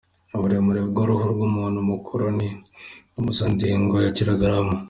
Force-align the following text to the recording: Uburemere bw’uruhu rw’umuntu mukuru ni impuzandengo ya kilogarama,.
Uburemere 0.35 0.79
bw’uruhu 0.89 1.25
rw’umuntu 1.33 1.79
mukuru 1.89 2.25
ni 2.37 2.49
impuzandengo 3.17 3.95
ya 4.05 4.11
kilogarama,. 4.17 4.75